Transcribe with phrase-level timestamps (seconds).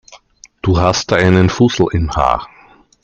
[0.63, 2.49] Du hast da einen Fussel im Haar.